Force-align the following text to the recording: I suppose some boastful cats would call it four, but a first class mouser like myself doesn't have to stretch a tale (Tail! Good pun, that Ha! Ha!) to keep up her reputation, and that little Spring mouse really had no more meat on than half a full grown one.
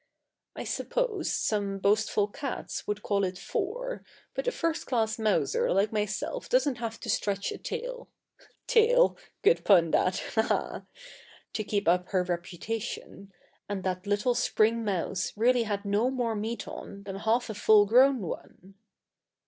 I 0.55 0.63
suppose 0.63 1.31
some 1.31 1.77
boastful 1.77 2.27
cats 2.27 2.87
would 2.87 3.03
call 3.03 3.23
it 3.23 3.37
four, 3.37 4.03
but 4.33 4.47
a 4.47 4.51
first 4.51 4.87
class 4.87 5.19
mouser 5.19 5.71
like 5.71 5.91
myself 5.91 6.49
doesn't 6.49 6.77
have 6.79 6.99
to 7.01 7.07
stretch 7.07 7.51
a 7.51 7.59
tale 7.59 8.09
(Tail! 8.65 9.15
Good 9.43 9.63
pun, 9.63 9.91
that 9.91 10.17
Ha! 10.33 10.41
Ha!) 10.41 10.85
to 11.53 11.63
keep 11.63 11.87
up 11.87 12.09
her 12.09 12.23
reputation, 12.23 13.31
and 13.69 13.83
that 13.83 14.07
little 14.07 14.33
Spring 14.33 14.83
mouse 14.83 15.33
really 15.37 15.61
had 15.65 15.85
no 15.85 16.09
more 16.09 16.33
meat 16.35 16.67
on 16.67 17.03
than 17.03 17.17
half 17.17 17.47
a 17.51 17.53
full 17.53 17.85
grown 17.85 18.21
one. 18.23 18.73